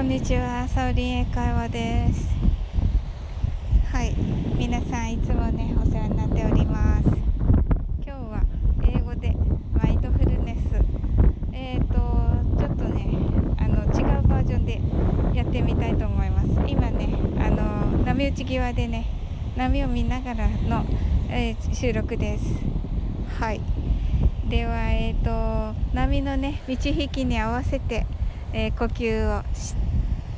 [0.00, 2.26] こんにちは、サウリン英会話です。
[3.92, 4.16] はい、
[4.56, 7.08] 皆さんいつもね、お世話になっております。
[8.02, 8.40] 今日は
[8.82, 9.36] 英語で
[9.74, 10.82] マインドフルネス。
[11.52, 11.96] えっ、ー、と、
[12.58, 13.10] ちょっとね、
[13.58, 14.80] あの違うバージョンで
[15.34, 16.48] やってみたいと思います。
[16.66, 19.04] 今ね、あの波打ち際でね、
[19.54, 20.86] 波を見ながらの、
[21.28, 22.54] えー、収録です。
[23.38, 23.60] はい。
[24.48, 28.06] では、えっ、ー、と波のね満ち引きに合わせて、
[28.54, 29.89] えー、呼吸をして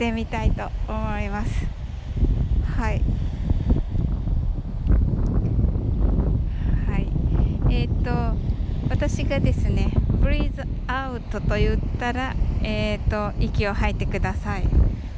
[0.00, 1.66] してみたいと思います。
[2.78, 3.02] はい。
[6.88, 7.06] はい。
[7.70, 8.10] えっ、と
[8.88, 9.92] 私がですね、
[10.22, 14.62] breathe out と言ったら、えっ、と息を吐いてください。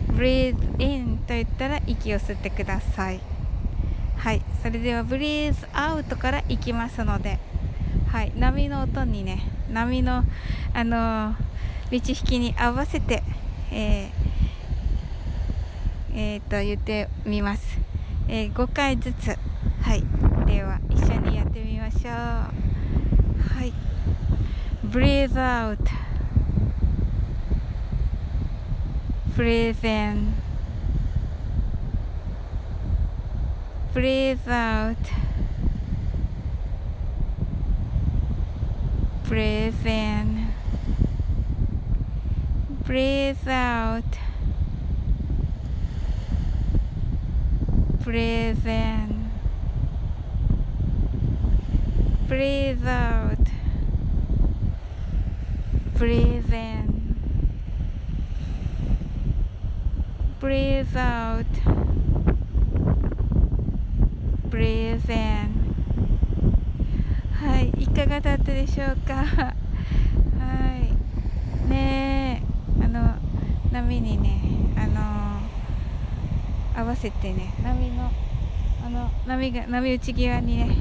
[0.09, 3.21] breathe in と言ったら息を吸ってください。
[4.17, 4.43] はい。
[4.65, 7.39] それでは breathe out からいきますので。
[8.09, 10.25] はい、波の音にね波の
[10.75, 11.35] あの
[11.91, 13.23] 満ち引きに合わせて、
[13.71, 14.33] えー、
[16.15, 17.79] えー、と言ってみます、
[18.29, 19.29] えー、5回ずつ
[19.83, 20.05] はい
[20.47, 22.51] では一緒にやってみましょうは
[23.65, 23.73] い
[24.85, 25.79] breathe out
[29.37, 30.35] breathe in
[33.95, 34.97] breathe out
[39.33, 40.49] breathe in,
[42.85, 44.05] breathe out,
[48.05, 49.31] プレゼン
[52.29, 53.37] プレゼン
[55.97, 57.17] プレゼン
[60.41, 61.47] プレゼン
[64.51, 65.53] プレゼン
[67.33, 69.15] はいいかがだったでしょうか？
[69.25, 69.55] は
[71.67, 71.69] い。
[71.71, 72.43] ね
[72.81, 73.15] えあの
[73.71, 74.42] 波にね
[76.75, 77.53] 合わせてね。
[77.63, 78.11] 波の
[78.85, 80.77] あの波が波打ち際にね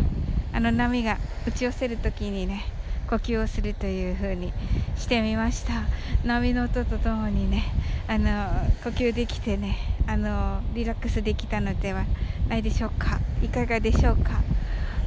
[0.53, 2.63] あの波が打ち寄せる時にね
[3.07, 4.53] 呼吸をするという風に
[4.95, 5.73] してみました。
[6.25, 7.63] 波の音とともにね
[8.07, 8.49] あの
[8.83, 12.05] 呼吸できてねあのリラックスできたのでは
[12.47, 13.19] ないでしょうか。
[13.43, 14.41] いかがでしょうか。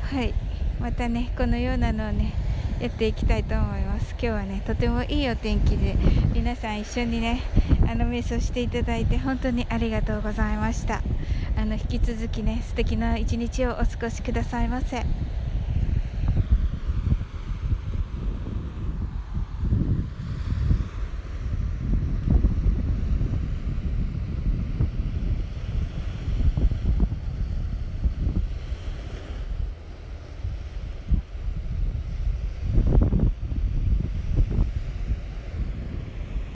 [0.02, 0.34] はい。
[0.80, 2.32] またねこのようなのをね
[2.84, 5.96] やっていきたいと思います今日はねとてもいいお天気で
[6.34, 7.40] 皆さん一緒にね
[7.88, 11.00] あの瞑想していただいて本当にありがとうございました
[11.56, 15.02] あの引き続きね素敵な一日をお過ごしくださいませ。